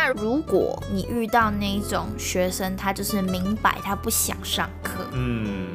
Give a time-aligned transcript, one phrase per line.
[0.00, 5.66] 那如果你遇到那一种学生，他就是明摆他不想上课，嗯，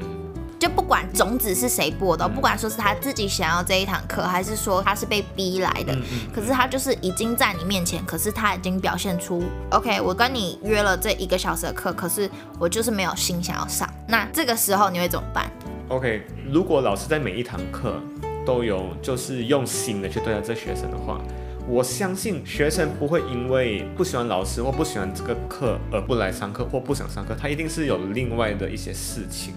[0.57, 5.94] 就不管种子是谁播的，不管说是他自己想要这一堂课，还是说他是被逼来的，
[6.33, 13.94] 可是他就是已经在你面前，可是他已经表现出，OK，我跟你约了这一个小时的课，可是我就是没有心想要上。
[14.08, 15.52] 那这个时候你会怎么办
[15.90, 18.00] ？OK，如果老师在每一堂课
[18.46, 21.20] 都有就是用心的去对待这学生的话，
[21.68, 29.53] 我相信学生不会因为不喜欢老师或不喜欢这个课而不来上课或不想上课，他一定是有另外的一些事情。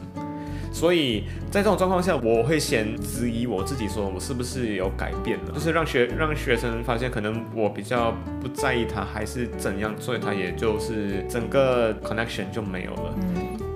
[0.73, 13.15] 所以在这种状况下，我会先质疑我自己，说我是不是有改变了，就是让学让学生发现，可能我比较不在意他，还是怎样，所以他也就是整个 connection 就没有了。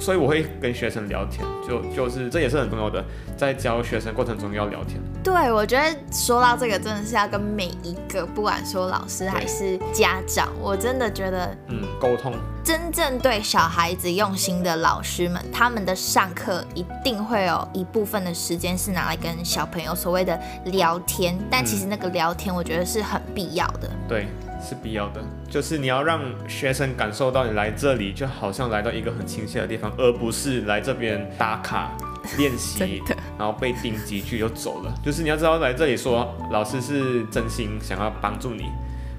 [0.01, 3.05] 所以我会跟学生聊天，就就是这也是很重要的，
[3.37, 4.99] 在教学生过程中要聊天。
[5.23, 12.33] 对，我觉得说到这个，真的是要跟每一个，不管说老师还是家长，我真的觉得嗯，沟通，
[12.65, 23.91] 真正对小孩子用心的老师们，他们的上课一定会有一部分的时间是拿来跟小朋友所谓的聊天，但其实那个聊天，我觉得是很必要的。
[24.09, 24.27] 对，
[24.61, 25.20] 是必要的。
[25.48, 31.97] 就是你要让学生感受到你来这里就好像来到一个很亲切的地方，而不是来这边打卡
[32.36, 33.02] 练习
[33.39, 34.94] 然后被叮几句就走了。
[35.05, 38.67] 就是你要知道来这里说，老师是真心想要帮助你，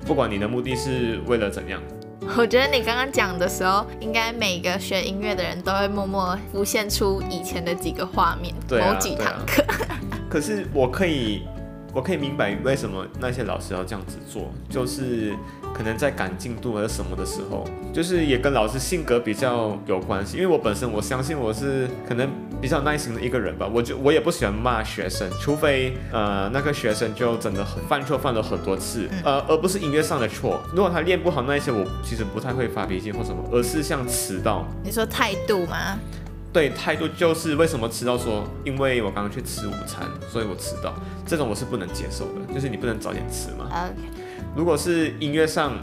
[0.05, 1.81] 不管你的目的是为了怎样。
[2.37, 9.63] 我觉得你刚刚讲的时候，应该每个学音乐的人都会默默浮现出以前的几个画面，对啊某几堂课。
[10.29, 11.41] 可是我可以，
[11.93, 15.33] 我可以明白为什么那些老师要这样子做，就是
[15.73, 20.37] 可能在赶进度还是什么的时候，就是也跟老师性格比较有关系。
[20.37, 22.29] 因为我本身我相信我是可能
[22.61, 30.61] 比较耐心的一个人吧，我就我也不喜欢骂学生，除非呃那个学生就真的很犯错犯了很多次，呃而不是音乐上的错。
[30.73, 34.65] 如果他练不好那一些，我其实不太会发脾气或什么，而是像迟到。
[34.83, 35.97] 你说态度吗？
[36.53, 40.93] 对，态度就是为什么迟到说，因为我刚刚去吃午餐，所以我迟到，
[41.25, 43.67] 这种我是不能接受的，就是你不能早点吃嘛。
[43.69, 43.95] OK，
[44.55, 45.73] 如果是音乐上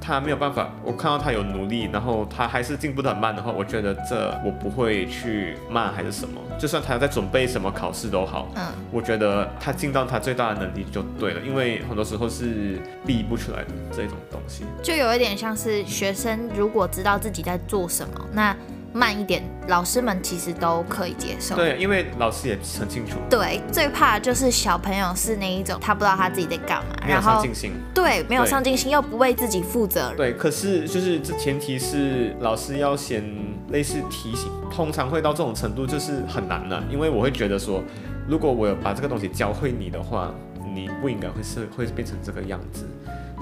[0.00, 14.64] 他没有办法，我看到他有努力，然后他还是进步的很慢的话，我觉得这我不会去骂还是什么，就算他在准备什么考试都好，嗯，我觉得他尽到他最大的能力就对了，因为很多时候是逼不出来的这种东西。
[14.82, 18.56] 就有一点像是学生如果知道自己在做什么，那
[18.98, 21.54] 慢一点，老师们其实都可以接受。
[21.54, 27.72] 对，因为老师也很清楚，对，最怕的就是小朋友是那一种，他不知道他自己在干嘛，没有然后上进心。
[27.94, 30.12] 对没有上进心，又不为自己负责。
[30.16, 33.24] 对，可是就是这前提是老师要先
[33.68, 37.80] 类似提醒，通常会到这种程度就是很难了，因为我会觉得说，
[38.28, 40.34] 如果我有把这个东西教会你的话，
[40.74, 42.84] 你不应该会是会变成这个样子，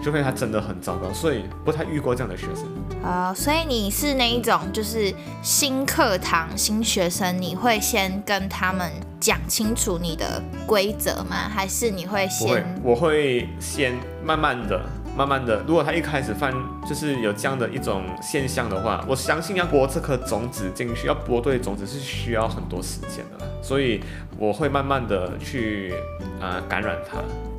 [0.03, 2.65] 除非他真的很糟糕，所以不太遇过这样的学生。
[3.03, 8.91] 啊、所以你是那一种，就是新课堂、新学生，你会先跟他们
[9.21, 11.49] 讲清楚你的规则吗？
[11.49, 14.81] 还是你会先，我会先慢慢的。
[15.17, 16.53] 慢慢的，如果他一开始犯
[16.87, 23.99] 就是有这样的一种现象的话，我相信要播这颗种子进去，要播对种子是需要很多时间的啦，所以
[24.37, 25.95] 我会慢慢的去
[26.39, 27.17] 啊、感染他。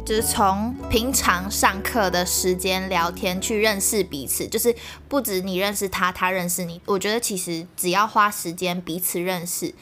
[0.07, 4.73] 就是从平常上课的时间聊天去认识彼此，就是
[5.09, 6.79] 不止你认识他，他认识你。
[6.85, 9.75] 我觉得其实只要花时间彼此认识，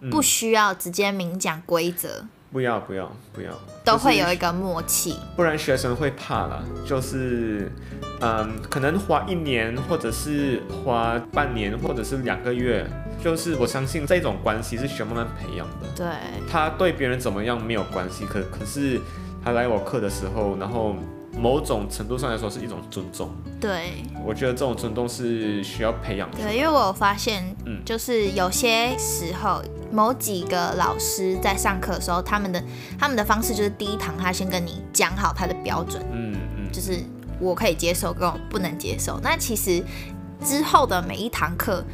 [0.00, 3.52] 嗯不需要直接明讲规则，不要不要不要，
[3.84, 5.18] 都会有一个默契。
[5.36, 7.70] 不然学生会怕了，就是，
[8.22, 12.88] 嗯，可能花一年，或者是花半年，或者是两个月，
[13.22, 15.86] 就是我相信这种关系是需要慢慢培养的。
[15.94, 16.06] 对，
[16.50, 18.98] 他对别人怎么样没有关系，可可是
[19.46, 20.96] 他来我课的时候，然后
[21.38, 23.30] 某种程度上来说是一种尊重，
[23.60, 23.92] 对，
[24.24, 26.38] 我觉得这种尊重是需要培养的。
[26.38, 29.62] 对，因为我有发现，嗯就是有些时候，
[29.92, 32.60] 某几个老师在上课的时候，他们的
[32.98, 36.98] 他们的方式就是第一堂他先跟你讲好他的标准，嗯嗯，就是
[37.38, 39.20] 我可以接受跟我不能接受。
[39.22, 39.80] 那其实
[40.44, 41.84] 之后的每一堂课。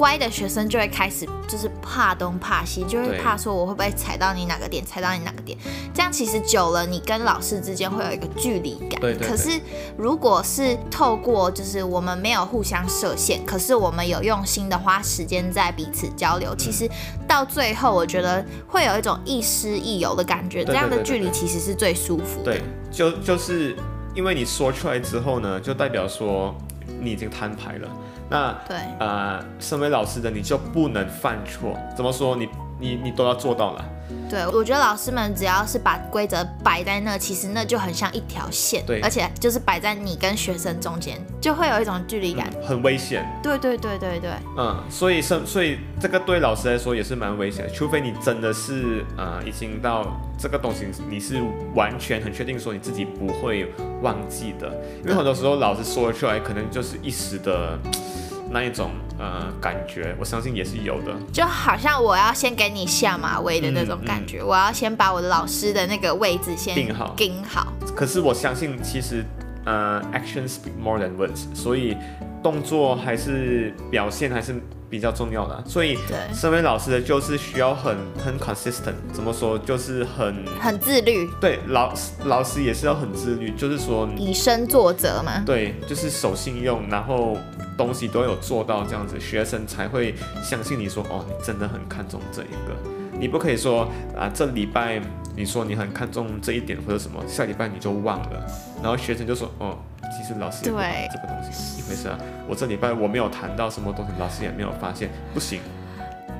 [0.00, 5.58] 乖的学生就会开始就是怕东怕西，就会怕说我会不会踩到你哪个点，踩到你哪个点。
[5.92, 8.98] 这样其实久了，你跟老师之间会有一个距离感。
[8.98, 9.60] 对对对可是
[9.98, 16.88] 如果是透过就是我们没有互相设限，可是我们有用心的花时间在彼此交流，其实
[17.28, 22.44] 到最后我觉得会有一种亦师亦友的感觉，对对这样的距离其实是最舒服的。
[22.44, 23.76] 对，就就是
[24.14, 26.56] 因为你说出来之后呢，就代表说
[27.02, 27.88] 你已经摊牌了。
[28.30, 31.76] 那对呃，身为老师的你就不能犯错。
[31.96, 32.36] 怎么说？
[32.36, 32.48] 你
[32.80, 33.84] 你你都要做到了。
[34.28, 42.48] 对，我觉得老师们只要是把规则摆在那，其实那就很像一条线，对而且就是摆在你跟学生中间，就会有一种距离感。
[42.60, 43.24] 嗯很危险。
[43.42, 50.06] 对对对对对，嗯，所以是所以这个对老师来说也是蛮危险的，除非你真的是呃已经到
[50.38, 51.40] 这个东西你是
[51.74, 53.72] 完全很确定说你自己不会
[54.02, 54.68] 忘记的，
[55.02, 57.78] 因为很多时候老师说出来可能就是一时的
[58.52, 58.90] 那一种
[59.20, 61.14] 呃感觉，我相信也是有的。
[61.30, 67.70] 就好像我要先给你下马威的那种感觉，我要先把我的老师的那个位置先定好定好。
[67.94, 69.22] 可是我相信其实
[69.66, 71.94] 呃 action speak more than words，所以
[72.42, 74.54] 动作还是表现还是
[74.88, 75.98] 比较重要的，所以。
[76.08, 81.92] 对，身为老师的就是需要很很 consistent，怎么说就是很很自律，对老
[82.24, 85.42] 老师也是要很自律，就是说以身作则嘛。
[85.44, 87.36] 对，就是守信用，然后
[87.80, 92.76] 东西都有做到这样子，学生才会相信你说哦，你真的很看重这一个。
[93.18, 95.00] 你不可以说啊，这礼拜
[95.34, 98.46] 你说你很看重这一点或者什么，下礼拜你就忘了，
[98.82, 99.78] 然后学生就说哦，
[100.14, 102.18] 其实老师对这个东西一回事啊。
[102.46, 105.60] 我这礼拜我没有谈到什么东西，老师也没有发现，不行。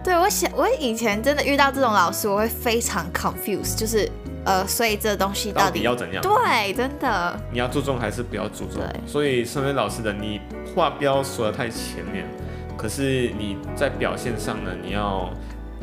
[0.02, 4.10] 对我想，我以前真的遇到这种老师，我会非常 confused，就是
[4.44, 6.22] 呃，所以这东西到到底底要怎样？
[6.22, 9.00] 对，真的你要注重还是不要注重对？
[9.06, 10.40] 所以身为老师的，你
[10.74, 12.26] 话不要说的太前面，
[12.76, 15.30] 可是你在表现上呢，你要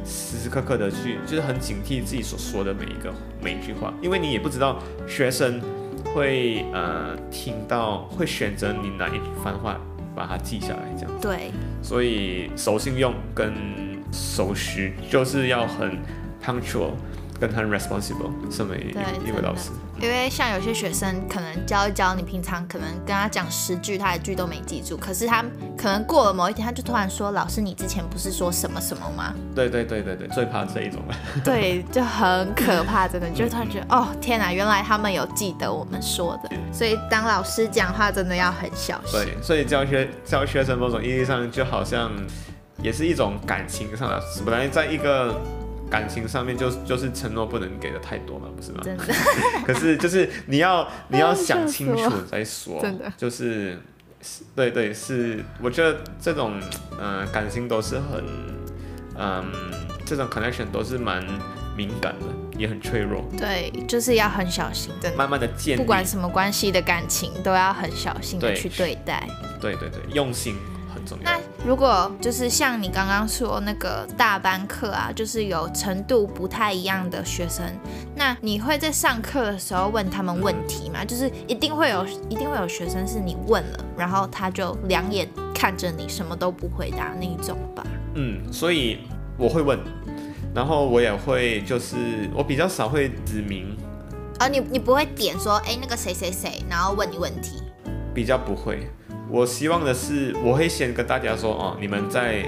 [0.04, 5.62] 时时刻刻的去，就是很警惕自己所说的每一个每一句话，因为你也不知道学生
[6.14, 9.78] 会呃听到，会选择你哪一番话
[10.16, 11.12] 把它记下来，这样。
[11.22, 11.52] 对
[11.84, 13.54] 所以守信用跟
[14.12, 16.00] 守时就是要很
[16.44, 16.92] punctual，
[17.40, 18.94] 跟很 responsible，身为
[19.26, 19.72] 一位老师。
[20.00, 25.44] 因为像有些学生可能教一教你，平常可能跟他讲十句，他一句都没记住，可是他
[25.76, 39.20] 可能过了某一天，他就突然说：“老师，你之前不是说什么什么吗对对对对对，最怕这一种了。？”对，就很可怕，真的，就突然觉得哦，天哪，原来他们有记得我们说的，所以当老师讲话真的要很小心。
[39.20, 42.12] 对，所以教学教学生某种意义上就好像
[42.84, 45.42] 也是一种感情上的，本来在一个
[45.90, 48.80] 感情上面就就是承诺不能给的太多嘛，不是吗？
[48.84, 49.04] 真的，
[49.66, 53.80] 可是就是你要你要想清楚再说，真的就是
[54.22, 56.60] 是对对是，我觉得这种
[57.00, 58.24] 嗯、呃感情都是很
[59.18, 59.46] 嗯
[60.06, 61.24] 这种 connection 都是蛮
[61.76, 62.26] 敏感的，
[62.58, 65.18] 也很脆弱，对，就是要很小心，真的。
[65.18, 69.28] 慢慢的建立，不管什么关系的感情，都要很小心的去对待。
[69.62, 70.77] 对对对，用心很
[71.08, 71.40] 重要那。
[71.66, 77.66] 如果就是像你刚刚说那个大班课啊，就是有程度不太一样的学生，
[78.16, 81.04] 那你会在上课的时候问他们问题吗？
[81.06, 87.84] 就是一定会有，一定会有学生是你问了，然后他就两眼看着你，什么都不回答那一种吧？
[88.16, 89.00] 嗯，所以
[89.38, 89.80] 我会问，
[90.54, 91.96] 然后我也会就是
[92.34, 93.76] 我比较少会指明，
[94.40, 97.62] 啊你你不会点说，哎，那个谁谁谁，然后问你问题。
[98.14, 98.90] 比较不会。
[99.30, 102.46] 我希望的是，我会先跟大家说哦，你们在，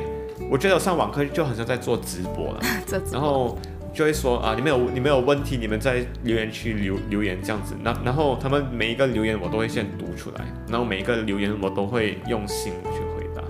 [0.50, 3.58] 我觉得我上网课就好像在做直播了， 这然后
[3.94, 13.44] 就会说啊，你们有你们有问题，你们在留言区留留言这样子，那然后他们每一个留言我都会先读出来，然后每一个留言我都会用心去回答，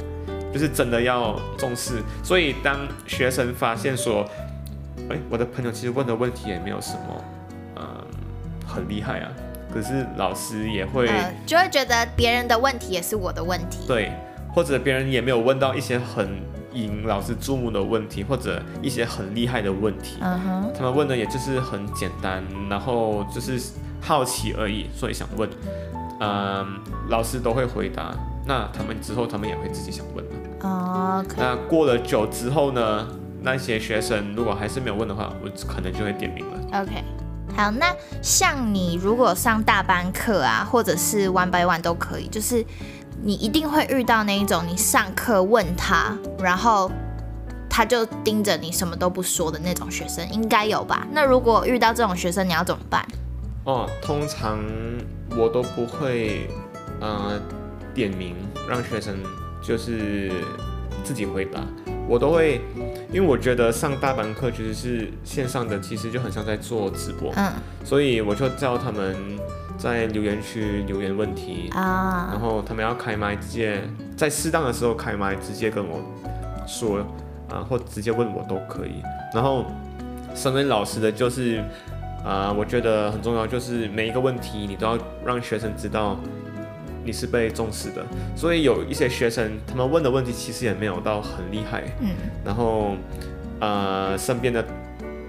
[0.51, 2.01] 就是真的要重视。
[2.23, 4.25] 所以当学生发现说，
[5.09, 7.23] 哎，我的朋友其实问的问题也没有什么，
[7.75, 7.85] 嗯，
[8.67, 9.31] 很厉害啊，
[9.73, 11.07] 可是老师也会。
[11.07, 13.79] 呃，就会觉得别人的问题也是我的问题。
[13.87, 14.11] 对，
[14.53, 16.41] 或者别人也没有问到一些很
[16.73, 23.59] 引老师注目的问题，或者一些很厉害的问题，嗯哼，他们问的也就是很简单，然后就是
[24.01, 25.49] 好奇而已，所以想问，
[26.19, 28.13] 嗯，老师都会回答。
[28.45, 30.31] 那他们之后，他们也会自己想问了。
[30.61, 31.25] 哦。
[31.37, 33.07] 那过了久之后呢，
[33.41, 36.81] 那些学生如果还是没有问的话，我可能就会点名了。
[36.81, 37.03] OK，
[37.59, 42.65] 好，那像你如果上大班课啊，或者是 one by one 都可以，就是
[43.21, 46.89] 你一定会遇到那一种，你上课问他，然后
[47.69, 51.05] 他就盯着你什么都不说的那种学生，应该有吧？
[51.11, 53.05] 那如果遇到这种学生，你要怎么办？
[53.65, 54.57] 哦，通常
[55.35, 56.49] 我都不会
[57.01, 57.37] 呃
[57.93, 58.37] 点名
[58.69, 59.17] 让学生
[59.61, 60.31] 就是
[61.09, 61.59] 自己回答，
[62.07, 62.61] 我都会，
[63.11, 67.51] 因为我觉得上大班课其实是线上的，其实就很像在做直播，嗯。
[67.83, 69.15] 所以我就叫他们
[69.75, 73.81] 在留言区留言问题啊，然啊，后他们要开麦，直接
[74.15, 75.99] 在适当的时候开麦，直接跟我
[76.67, 76.99] 说
[77.49, 79.01] 啊，或直接问我都可以。
[79.33, 79.65] 然后
[80.35, 81.59] 身为老师的就是
[82.23, 86.19] 啊，我觉得很重要，就是每一个问题你都要让学生知道
[87.03, 88.05] 你是被重视的。
[88.35, 92.09] 所以有一些学生他们问的问题其实也没有到很厉害，嗯
[92.45, 92.95] 然后
[93.59, 94.63] 呃身边的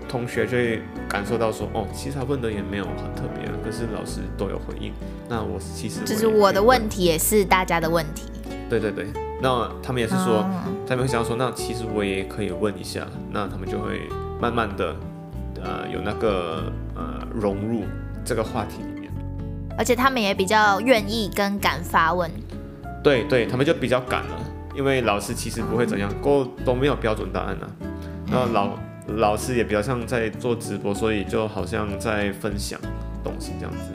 [0.08, 4.92] 同学就会感受到说，哦，其实他问的也没有很特别，可是老师都有回应。
[5.28, 8.24] 那我其实就是我的问题也是大家的问题。
[8.68, 9.06] 对对对，
[9.40, 10.50] 那他们也是说，哦
[10.86, 14.08] 他们会想说，那其实我也可以问一下，那他们就会
[14.40, 14.96] 慢慢的，
[15.62, 17.84] 呃，有那个呃融入
[18.24, 18.82] 这个话题。
[19.80, 22.30] 而且他们也比较愿意跟敢发问。
[23.02, 24.36] 对对，他们就比较敢了，
[24.76, 27.66] 因为老师其实不会怎样，过后都没有标准答案啊。
[28.30, 28.78] 然后老
[29.16, 32.78] 老师也比较像在做直播，所以就好像在分享
[33.24, 33.90] 东西这样子。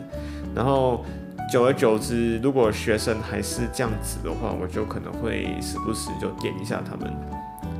[0.56, 1.06] 然后
[1.51, 7.13] 久而久之，如果学生还是这样子的话，我就可能会时不时就点一下他们，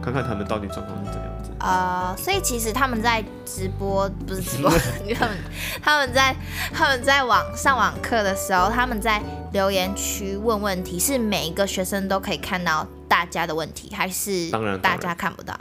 [0.06, 1.50] 看看他们到底状况是怎样子。
[1.60, 4.70] 呃，所以其实他们在直播不是直播，
[5.18, 5.38] 他们
[5.82, 6.36] 他们在
[6.72, 9.20] 他们在网上网课的时候，他们在
[9.52, 15.58] 留言区问问题，是每一个学生都可以看到大家的问题，还是当然大家看不到？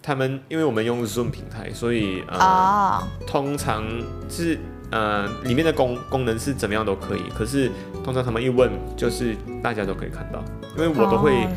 [0.00, 3.82] 他们因为我们用 Zoom 平台，所以呃，哦，通常
[4.28, 7.72] 是呃里面的功功能是怎么样都可以，可是
[8.04, 10.44] 通常他们一问就是大家都可以看到，
[10.76, 11.50] 因为我都会、哦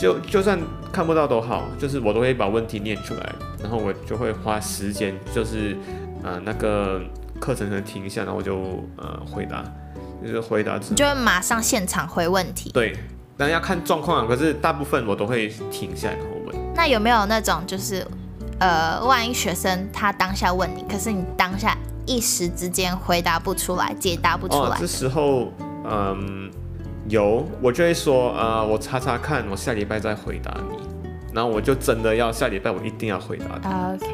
[0.00, 0.58] 就就算
[0.92, 5.76] 看不到都好，就是我都会把问题念出来，然后我就会花时间，就是
[6.22, 7.00] 呃那个
[7.40, 8.56] 课程可能停一下，然后我就
[8.96, 9.64] 呃回答，
[10.22, 12.70] 就是回答你就会马上现场回问题。
[12.70, 12.96] 对，
[13.36, 16.56] 但要看状况啊，可是大部分我都会停下来然后问。
[16.74, 18.06] 那有没有那种就是，
[18.60, 21.76] 呃，万一学生他当下问你，可是你当下
[22.06, 25.52] 一时之间回答不出来，解答不出来，，哦这时候
[25.90, 26.48] 嗯
[27.08, 30.76] 有，我就会说呃我查查看，我下礼拜再回答你。
[31.32, 34.06] 然后我就真的要下礼拜我一定要回答你，啊 OK，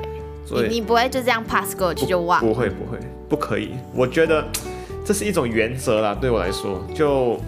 [0.45, 2.47] 所以你你不会就这样 pass 过去就忘了？
[2.47, 2.99] 不会不会
[3.29, 4.45] 不可以，我觉得
[5.05, 7.41] 这是一种原则啦，对我来说，就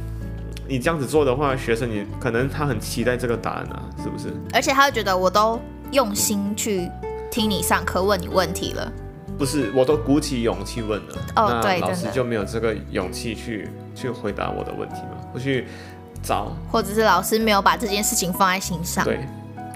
[0.69, 4.33] 你这样子做的话，学生你可能他很期待这个答案啊，是不是？
[4.53, 5.61] 而且他会觉得我都
[5.91, 6.89] 用心去
[7.31, 8.91] 听你上课，问你问题了。
[9.37, 15.67] 不是，我都鼓起勇气问了，哦那老师就没有这个勇气去去回答我的问题嘛，我去
[16.23, 16.51] 找。
[16.73, 19.05] 或者是老师没有把这件事情放在心上。
[19.05, 19.21] 对，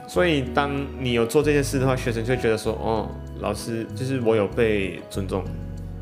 [0.08, 3.08] 所以当你有做这件事的话，学生就会觉得说，哦，
[3.40, 5.44] 老师就是我有被尊重，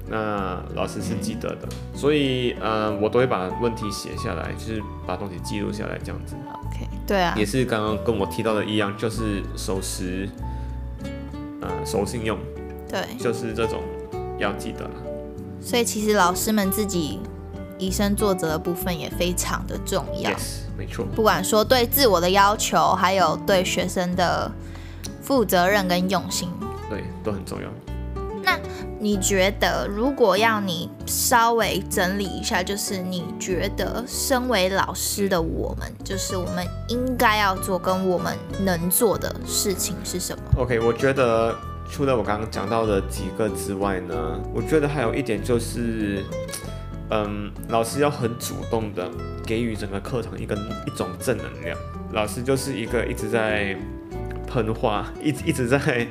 [0.07, 6.37] 那老师是记得的，所以呃，我都会把问题写下来，就是把东西记录下来，这样子。
[6.47, 7.35] OK，对啊。
[7.37, 10.29] 也，是刚刚跟我提到的一样，就是守时，
[11.61, 12.39] 呃，守信用，
[12.89, 13.83] 对，就是这种
[14.39, 14.91] 要记得了。
[15.61, 17.19] 所以其实老师们自己
[17.79, 20.31] 以身作则的部分也非常的重要。
[20.31, 21.05] Yes，没错。
[21.15, 24.51] 不管说对自我的要求，还有对学生的
[25.23, 26.51] 负责任跟用心。
[26.91, 27.69] 对，都很重要。
[28.43, 28.59] 那
[28.99, 41.55] 你觉得，如果要你稍微整理一下，就是你觉得身为老师的我们，就是我们应该要做跟我们能做的事情是什么？OK，我觉得
[41.91, 46.25] 除了我刚刚讲到的几个之外呢，我觉得还有一点就是，
[47.11, 49.09] 嗯，老师要很主动的
[49.47, 50.55] 给予整个课堂一个
[50.87, 51.77] 一种正能量。
[52.13, 53.77] 老师就是一个一直在
[54.47, 56.07] 喷话，一直一直在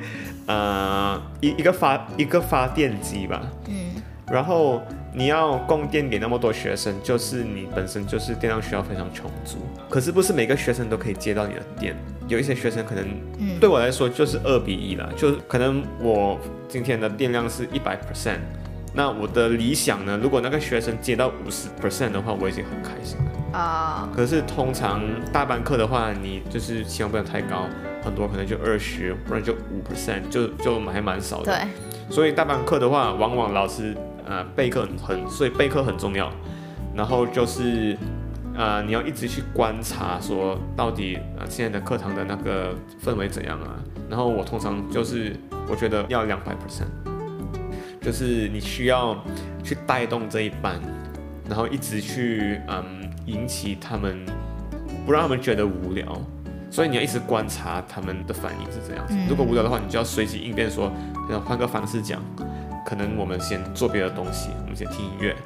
[0.46, 4.00] 呃一一个发一个发电机吧，嗯，
[4.30, 4.80] 然后
[5.12, 9.58] 你要供电给那么多学生，就是你本身就是电量需要非常充足，
[9.90, 11.96] 可是不是每个学生都可以接到你的电，
[12.28, 13.04] 有一些学生可能，
[13.38, 13.58] 嗯。
[13.58, 16.38] 对我来说就是二比一啦，就可能我
[16.68, 18.38] 今天的电量是一百 percent，
[18.94, 23.58] 那我的理想呢，如果那个学生接到五十 percent 的话，我已经很开心了。
[23.58, 25.02] 啊、可是通常
[25.32, 27.66] 大班课的话，你就是期望不要太高，
[28.02, 31.52] 很多可能就二十，不然就五 percent，就就还蛮少的。
[31.54, 31.68] 对，
[32.14, 36.30] 所以大班课的话，往往老师呃备课很，所以备课很重要。
[36.94, 37.96] 然后就是
[38.54, 43.78] 呃你要一直去观察，说到底呃现在的课堂的那个氛围怎样啊？
[44.10, 45.34] 然后我通常就是
[45.70, 46.86] 我觉得要两百 percent，
[48.08, 49.22] 就是你需要
[49.62, 50.80] 去带动这一班，
[51.46, 54.24] 然后一直去嗯引起他们，
[55.04, 56.18] 不让他们觉得无聊。
[56.70, 59.12] 所以你要一直观察他们的反应是怎样子。
[59.14, 60.90] 嗯如果无聊的话，你就要随机应变说，
[61.30, 62.18] 要换个方式讲，
[62.86, 65.36] 可能我们先做别的东西，我们先听音乐。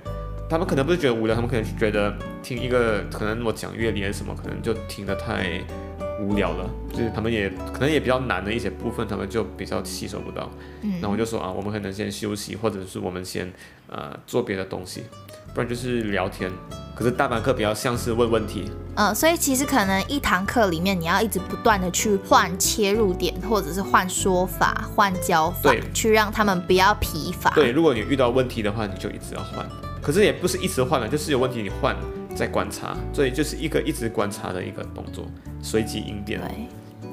[0.49, 2.15] 他们可能不是觉得无聊，他们可能是觉得
[2.45, 5.61] 听一个可能我讲乐理还是什么，可能就听得太
[6.21, 10.51] 无聊了，就是他们也可能也比较难的一些部分，他们就比较吸收不到。
[10.83, 13.53] 嗯那我就说啊，我们可能先休息，或者是我们先
[13.89, 15.05] 呃做别的东西，
[15.55, 16.51] 不然就是聊天。
[16.95, 27.51] 可是大班课比较像是问问题，嗯，所以其实可能一堂课里面，你要一直不断的去换切入点，或者是换说法、换教法对，去让他们不要疲乏。
[27.55, 29.67] 对，如果你遇到问题的话，你就一直要换。
[30.03, 31.97] 可是也不是一直换了，就是有问题你换
[32.35, 35.25] 再观察，所以就是一个一直观察的一个动作，
[35.63, 36.41] 随机应变。
[36.41, 36.67] 对，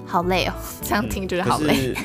[0.05, 1.73] 好累哦，这样听就是好累。
[1.73, 1.95] 是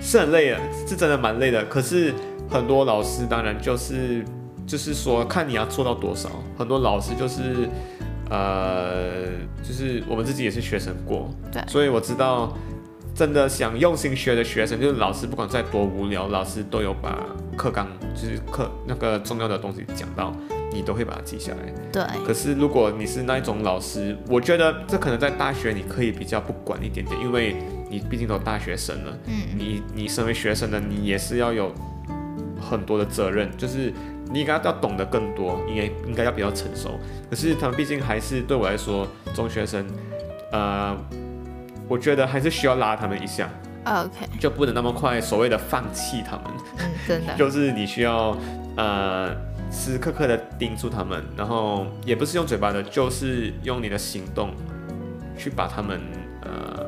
[0.00, 1.64] 是很累的，是真的蛮累的。
[1.66, 2.14] 可是
[2.48, 4.24] 很多老师当然就是
[4.66, 7.68] 就是说看你要做到多少，很多老师就是
[8.30, 9.26] 呃
[9.62, 12.56] 就是我们自己也是学生过，对所以我知道
[13.14, 17.18] 真的想用心学的学生，就是老师不管再多无聊，老师都有把
[17.56, 20.32] 课纲就是课那个重要的东西讲到，
[20.72, 21.72] 你都会把它记下来。
[21.92, 27.56] 对，可是如果你是那一种老师，我觉得这可能在大学你可以比较不管一点点，因为
[27.90, 31.72] 你毕竟都大学生了，嗯，你你身为学生的你也是要有
[32.60, 33.92] 很多的责任，就是
[34.30, 36.98] 你应该要懂得更多，应该应该要比较成熟。
[37.30, 39.86] 可是他们毕竟还是对我来说中学生，
[40.52, 40.96] 呃，
[41.88, 43.48] 我觉得还是需要拉他们一下
[43.86, 46.44] ，OK，就不能那么快所谓的放弃他们。
[46.78, 48.36] 嗯，真的， 就是你需要
[48.76, 49.34] 呃
[49.70, 54.50] 时时刻刻的盯住他们，然后也不是用嘴巴的，就是用你的行动
[55.36, 56.00] 去把他们
[56.42, 56.86] 呃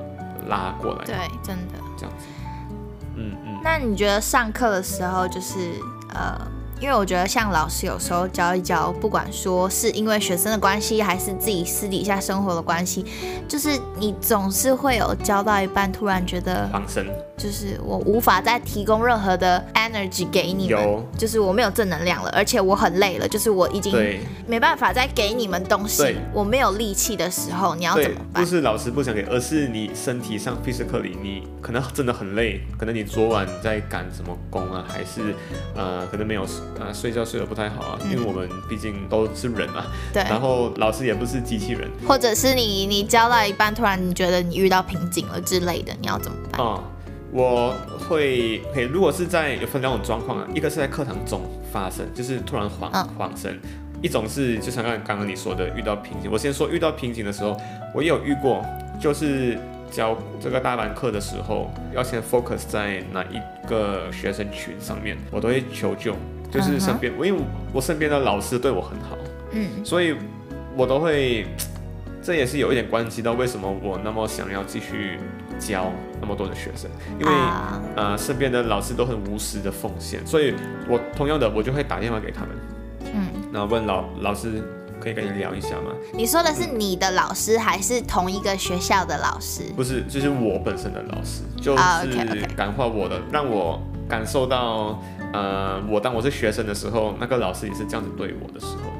[0.49, 1.75] 拉过来，对，真的。
[1.97, 2.27] 这样子。
[3.17, 5.73] 嗯嗯，那你觉得上课的时候，就是
[6.15, 6.41] 呃，
[6.81, 13.05] 因为我觉得像老师有时候教一教，不管说是因为学生的关系，还是自己私底下生活的关系，
[13.49, 16.71] 就是你总是会有教到一半，突然觉得
[17.43, 23.95] 就是我无法再提供任何的 energy 给你们，就是我没有正能量了，而且我很累了，就是我已经
[24.47, 28.51] 没办法再给你们东西，我没有力气的时候，你要怎么，办不？
[28.51, 35.35] 是老师不想给，而是你身体上 physically 你可能真的很累，可能你昨晚在赶什么工啊，还是
[35.75, 36.47] 呃可能没有
[36.79, 41.89] 呃睡觉睡得不太好啊，因为我们毕竟都是人嘛，对，然后老师也不是机器人。
[42.07, 46.61] 或者是你你教到一半，突然你觉得你遇到瓶颈了之类的，你要怎么办？
[46.61, 46.83] 哦，
[47.33, 47.75] 我
[48.09, 48.61] 会
[48.91, 51.41] 如果是在有分两种状况啊，一个是在课堂中
[51.73, 53.05] 发生，就是突然晃嗯。
[53.17, 53.53] 晃神；
[54.03, 56.31] 一种是就像刚刚刚你说的遇到瓶颈。
[56.31, 57.57] 我先说遇到瓶颈的时候，
[57.95, 58.65] 我也有遇过，
[59.01, 59.57] 就是
[59.91, 66.17] 教这个大班课的时候，要先 focus 在哪一个学生群上面，我都会求救，
[66.51, 69.17] 就是身边，我因为我身边的老师对我很好，
[69.53, 69.85] 嗯。
[69.85, 70.17] 所以
[70.77, 71.47] 我都会，
[72.23, 75.19] 这也是有一点关系到为什么我那么想要继续
[75.61, 80.55] 教那么多的学生，因为、啊呃身边的老师都很无私的奉献，所以
[80.89, 82.49] 我同样的我就会打电话给他们，
[83.15, 84.63] 嗯，然后问老老师
[84.99, 85.93] 可以跟你聊一下吗？
[86.13, 89.63] 你说的是你的老师还是同一个学校的老师？
[89.77, 92.09] 不是，就是我本身的老师，就啊是
[92.57, 95.01] 感化我的，让我感受到，
[95.33, 98.91] 呃，我当我是学生的时候，那个老师也是这样子对我的时候，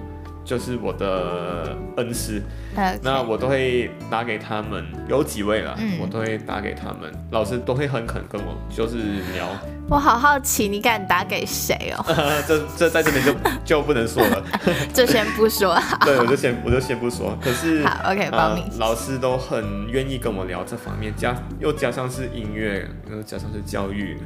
[0.51, 2.43] 就是我的恩师。
[2.75, 8.97] 呃，那我都会打给他们，有几位了，嗯我都会打给他们，老师都会很肯跟我就是
[9.33, 9.47] 聊，
[9.89, 12.05] 我好好奇，你敢打给谁哦？
[12.49, 13.33] 这这在这边就
[13.65, 14.43] 就不能说了，
[14.93, 16.05] 就先不说好。
[16.05, 18.79] 对我就先我就先不说，可是好，OK，报名呃。
[18.79, 24.17] 老师都很愿意跟我聊这方面，加又加上是音乐，又加上是教育，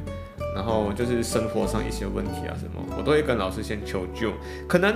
[0.55, 4.31] 然后就是生活上一些问题啊什么，我都会跟老师先求救。
[4.67, 4.93] 可能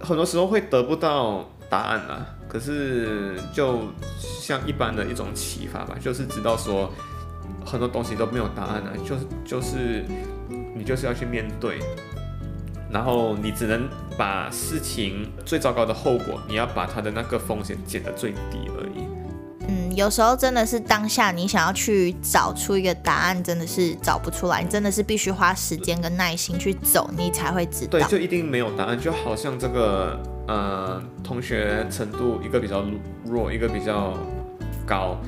[0.00, 3.80] 很多时候会得不到答案啊，可是就
[4.18, 6.92] 像一般的一种启发吧，就是知道说
[7.64, 10.04] 很多东西都没有答案啊，就是就是
[10.74, 11.78] 你就是要去面对。
[12.92, 19.06] 然后你只能把事情最糟糕的后果，你要把它的那个风险减得最低而已。
[19.96, 32.84] 有时候真的是当下你想要去找出一个答案，真的是找不出来，你真的是必须花时间跟耐心去走，你才会知道对，就一定没有答案，就好像这个呃同学程度一个比较
[33.24, 34.16] 弱，一个比较
[34.86, 35.18] 高，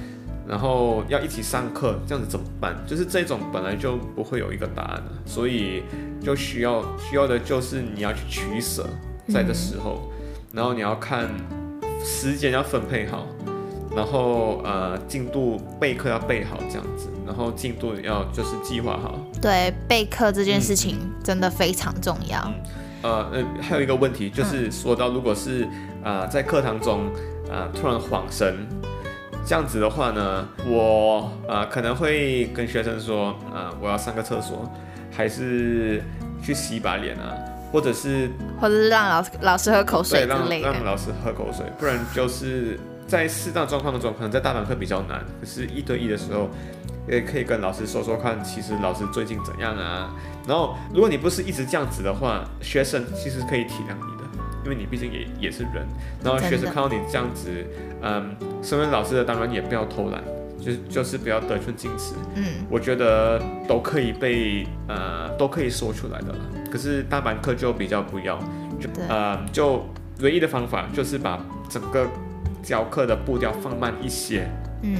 [0.46, 2.76] 然后要一起上课，这样子怎么办？
[2.86, 5.82] 就是这种本来就不会有一个答案的，所以
[6.22, 8.88] 就需要需要的就是你要去取舍，
[9.28, 10.10] 在这时候，
[10.52, 11.28] 然后你要看
[12.04, 13.26] 时间要分配好。
[13.94, 22.38] 然后呃，进度备课要备好这样子，然后进度要就是计划好，对，备课这件事嗯情真的非常重要。
[23.02, 25.64] 呃呃，还有一个问题就是说到，如果是
[26.02, 27.06] 啊、呃在课堂中
[27.50, 28.66] 啊、呃突然晃神，
[29.44, 34.70] 这样子的话呢，我呃可能会跟学生说啊、呃我要上个厕所，
[35.10, 36.00] 还是
[36.42, 37.34] 去洗把脸啊，
[37.72, 40.70] 或者是或者是让老老师喝口水之类的。
[40.72, 46.48] 让老师喝口水，不然就是在适当状况中，可能在大班课比较难，可是一对一的时候。
[47.08, 50.14] 也可以跟老师说说看，其实老师最近怎样啊？
[50.46, 54.24] 然后，如果你不是一直这样子的话，学生其实可以体谅你的，
[54.62, 55.84] 因为你毕竟也也是人。
[56.22, 57.50] 然后学生看到你这样子，
[58.02, 60.22] 嗯，身为老师的当然也不要偷懒，
[60.60, 62.14] 就是就是不要得寸进尺。
[62.36, 66.38] 嗯，我觉得都可以被呃都可以说出来的了。
[66.70, 68.38] 可是大班课就比较不要，
[68.78, 69.84] 就呃就
[70.20, 72.06] 唯一的方法就是把整个
[72.62, 74.48] 教课的步调放慢一些，
[74.82, 74.96] 嗯，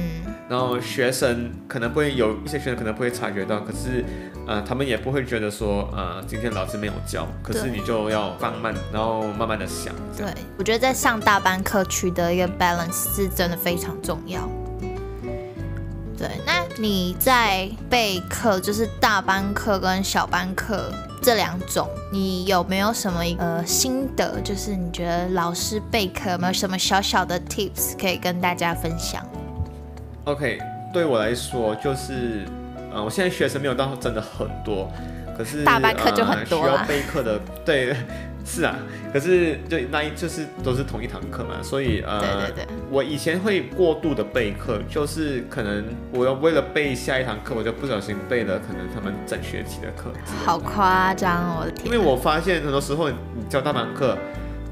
[0.49, 4.03] 然后学生可能不会有一些学生可能不会察觉到，可是
[4.45, 10.25] 呃他们也不会觉得说呃今天老师没有教，可是你就要放慢，然后慢慢的想，对，
[10.57, 14.49] 我觉得在上大班课取得一个 balance 是真的非常重要。
[16.15, 24.41] 对，那你在备课，就是大班课跟小班课这两种，你有没有什么呃心得？
[24.41, 29.25] 就是你觉得老师备课有没有什么小小的 tips 可以跟大家分享
[30.25, 30.59] ？OK，
[30.91, 32.45] 对我来说就是，
[32.93, 34.91] 呃，我现在学生没有到真的很多，
[35.37, 37.95] 可是大班课就很多呃、需要备课的，对，
[38.45, 38.75] 是啊，
[39.11, 50.11] 可是就那一就是都是同一堂课嘛，所以呃，对对对，我以前会过度的备课，就是可能我要为了备下一堂课，我就不小心备了可能他们整学期的课
[50.45, 51.85] 好夸张哦，我的天！
[51.85, 53.15] 因为我发现很多时候你
[53.49, 54.17] 教大班课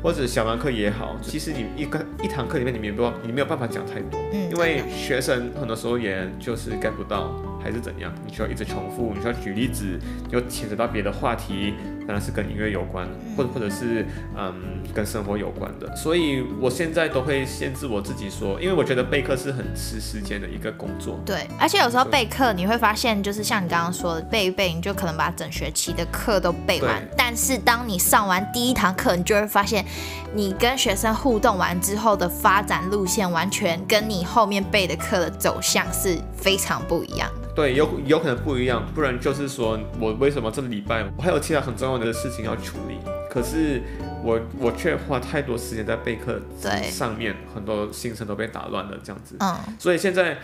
[0.03, 7.31] 或者小班课也好，其实你一个一堂课里面你没有办你没有办法讲太多，嗯因为学生很多时候也就是 get 不到
[7.63, 11.73] 还是怎样，你需要一直重复，你需要举例子，又牵扯到别的话题，
[12.07, 14.05] 当然是跟音乐有关，或者或者是
[14.37, 14.53] 嗯
[14.93, 21.19] 跟生活有关的，所以我现在都会限制我自己说，因为我觉得备课是很吃时间的一个工作。
[21.25, 27.01] 对，而且有时候备课你会发现，就是像你刚刚说的，备一备你就可能把整学期的课都备完。
[27.17, 29.85] 但是当你上完第一堂课，你就会发现，
[30.33, 37.29] 你跟学生互动完之后的发展路线，完全跟你后面备的课的走向是非常不一样。
[37.55, 42.97] 对，有有可能不一样，不然就是说我为什么这礼拜我还有其他很重要的事情要处理，
[43.29, 43.81] 可是
[44.23, 49.35] 我我却花太多时间在备课对上面，很多行程都被打乱了这样子。
[49.39, 50.37] 嗯，所以现在，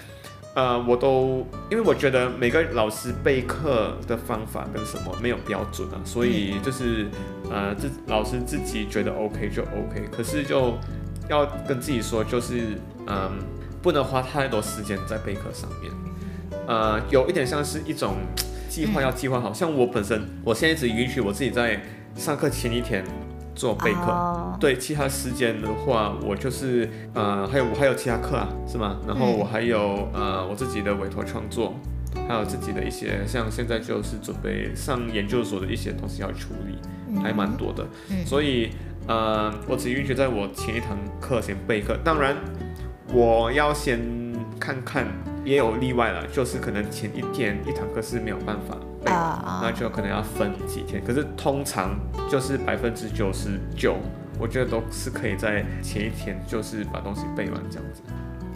[0.53, 7.07] 呃，我都因为我觉得每个老师备课的方法跟什么没有标准啊，所以就是
[7.49, 10.77] 呃，自老师自己觉得 OK 就 OK，可是就
[11.29, 13.31] 要跟自己说，就是嗯，
[13.87, 15.89] 不能花太多时间在备课上面。
[16.67, 18.17] 呃，有一点像是一种
[18.67, 21.81] 计划要计划好，像我本身，我现在只允许我自己在
[22.13, 23.01] 上课前一天
[23.55, 24.01] 做备课。
[24.01, 28.97] 哦，对，其他时间的话，我就是呃，还有我还有其他课啊，是吗？
[29.07, 31.73] 然后嗯我还有、呃我自己的委托创作，
[32.27, 36.77] 还有自己的一些像现在就是准备上研究所的一些东西要处理，
[37.23, 37.87] 还蛮多的。
[38.09, 38.71] 嗯所以
[39.07, 42.35] 呃，我只允许在我前一堂课先备课，当然
[43.13, 43.99] 我要先
[44.59, 45.07] 看看，
[45.45, 51.01] 也有例外了，就是可能前一天一堂课是没有办法备完啊那就可能要分几天。
[51.05, 51.97] 可是通常
[52.29, 53.95] 就是百分之九十九，
[54.39, 58.01] 我觉得都是可以在前一天就是把东西背完这样子。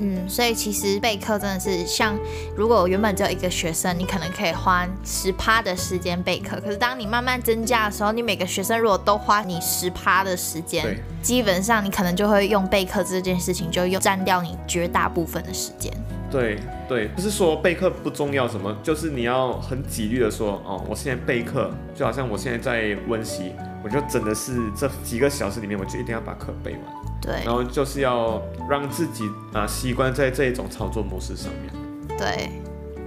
[0.03, 2.17] 嗯，所以其实备课真的是像，
[2.55, 15.93] 如果原本只有一个学生，你可能可以花十趴的时间备课，可是当你慢慢增加的时候，你每个学生如果都花你十趴的时间，基本上你可能就会用备课这件事情就用占掉你绝大部分的时间。
[16.31, 23.51] 对对，不是说备课不重要什么，就是你要很纪律的说，哦，我现在备课，就好像我现在在温习，
[23.83, 26.81] 我就真的是这几个小时里面，我就一定要把课背完。
[27.21, 32.17] 对然后就是要让自己啊、习惯在这一种操作模式上面。
[32.17, 32.49] 对，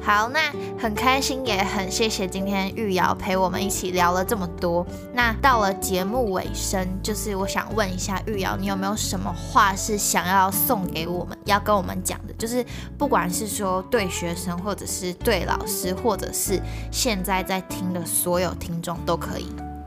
[0.05, 0.39] 好，那
[0.79, 4.87] 很开心，也很谢谢今天玉瑶陪我们一起聊了这么多。
[5.15, 12.35] 那到了节目尾声，就是我想问一下玉瑶，你有没有什么话是想要送给我们，要跟我们讲的？
[12.35, 12.63] 就是
[12.99, 16.61] 不管是说对学生，或者是对老师，或者是
[16.93, 19.47] 现在在听的所有听众都可以。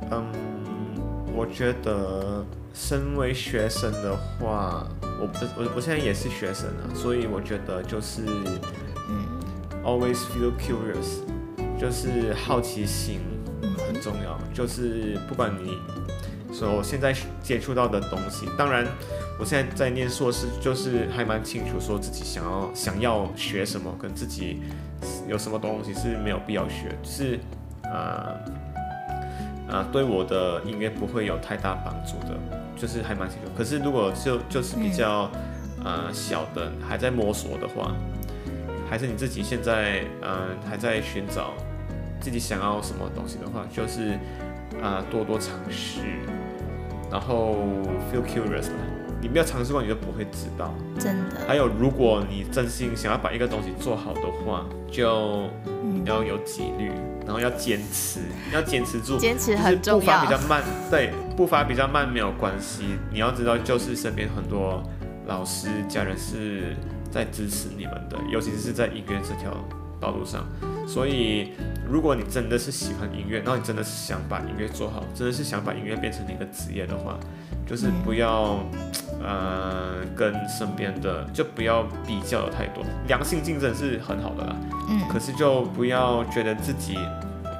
[0.09, 0.25] 嗯，
[1.31, 4.83] 我觉得身为学生的话，
[5.21, 8.25] 我不我我现在也是学生啊，所以我觉得就是
[9.83, 11.21] always feel curious，
[11.79, 13.19] 就是好奇心
[13.61, 14.37] 嗯很重要。
[14.53, 15.77] 就是不管你
[16.53, 18.85] 所现在接触到的东西，当然
[19.39, 24.61] 我现在在念硕士，就是还蛮清楚说自己想要想要学什么，跟自己
[25.27, 27.39] 有什么东西是没有必要学，就是
[27.83, 28.35] 呃
[29.69, 32.35] 呃对我的音乐不会有太大帮助的，
[32.75, 33.51] 就是还蛮清楚。
[33.55, 35.29] 可是如果就就是比较、
[35.83, 37.93] 呃小的还在摸索的话，
[38.89, 41.53] 还是你自己现在嗯、呃还在寻找
[42.19, 44.11] 自己想要什么东西的话，就是
[44.81, 46.01] 啊、呃多多尝试，
[47.11, 47.55] 然后
[48.11, 48.75] feel curious 啦。
[49.19, 50.71] 你没有尝试过，你就不会知道。
[50.99, 56.91] 真的，还有，如果你真心想要把一个东西做好的话，就嗯，要有纪律，
[57.25, 58.19] 然后要坚持，
[58.53, 59.17] 要坚持住。
[59.17, 60.37] 坚持很重要步伐比要。
[60.37, 62.83] 较慢，对，步伐比较慢没有关系。
[63.11, 64.83] 你要知道，就是身边很多
[65.27, 66.75] 老师、家人是
[67.11, 69.51] 在支持你们的，尤其是在音乐这条
[69.99, 70.45] 道路上。
[70.87, 71.51] 所以，
[71.85, 77.19] 如果你真的是喜欢音乐，然后你真的是想把音乐做好，真的是想把音乐变成你的职业的话，
[77.67, 78.63] 就是不要，
[79.21, 84.55] 呃，呃跟身边的就不要比较的太多，良性竞争是很好的啦，
[84.87, 86.97] 嗯，可是就不要觉得自己。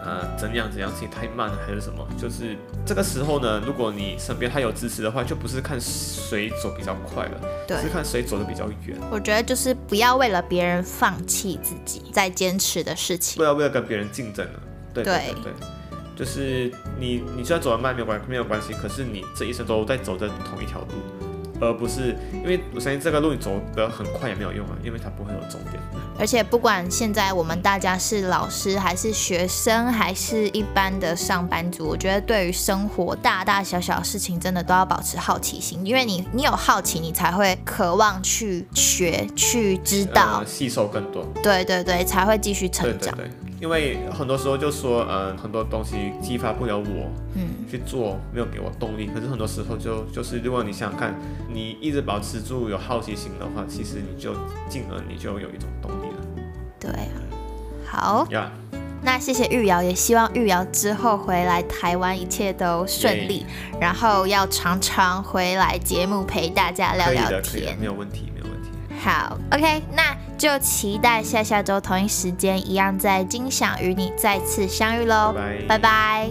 [0.08, 2.08] 呃，怎样怎样，自己太慢了还是什么？
[2.17, 8.98] 就是这个时候呢，如果你身边还有支持的话，就不是看谁走比较快了，对，是看谁走的比较远。
[9.12, 14.60] 我觉得就是不要为了别人放弃自己在坚持的事情，不要为了跟别人竞争了。
[14.93, 15.54] 对对对对，
[16.15, 20.93] 就是你你虽然走得慢没有关没有关系，可是你这一生都在走着同一条路，
[21.60, 25.82] 而不是因为我相信这个路你走得很快也没有用啊，因为它不会有终点。
[26.20, 41.24] 而且不管现在我们大家是老师还是学生，还是一般的上班族，我觉得对于生活大大小小的事情，真的都要保持好奇心，因为你你有好奇，你才会渴望去学、去知道呃，，吸收更多。
[41.43, 43.15] 对对对，才会继续成长。
[43.15, 49.08] 对对，因为很多时候就说，嗯、很多东西激发不了我嗯，去做，没有给我动力。
[49.08, 51.15] 可是很多时候就就是，如果你想想看，
[51.52, 54.34] 你一直保持住有好奇心的话，其实你就
[54.70, 56.43] 进而你就有一种动力了。
[56.80, 57.17] 对啊。
[57.89, 58.52] 好，呀、
[59.02, 63.46] 那谢谢玉瑶，也希望玉瑶之后回来台湾一切都顺利，
[63.80, 67.78] 然后要常常回来节目陪大家聊聊天。
[67.80, 68.70] 没有问题，没有问题。
[69.02, 75.34] 好，OK，那就期待下下周同一时间一样在金享与你再次相遇喽，
[75.67, 76.30] 拜拜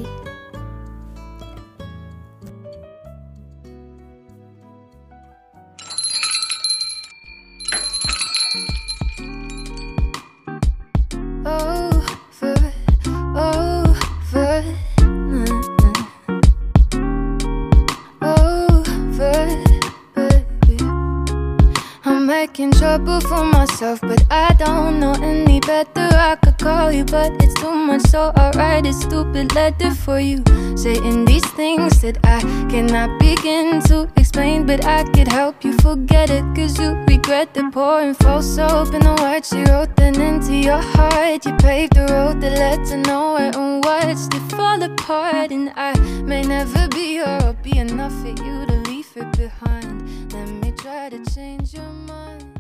[27.05, 30.43] but it's too much, so I write a stupid letter for you.
[30.77, 36.31] Saying these things that I cannot begin to explain, but I could help you forget
[36.31, 36.45] it.
[36.55, 40.81] Cause you regret the pouring false soap in the words you wrote then into your
[40.81, 41.45] heart.
[41.47, 45.51] You paved the road that led to nowhere and watched it fall apart.
[45.51, 50.33] And I may never be or be enough for you to leave it behind.
[50.33, 52.56] Let me try to change your mind.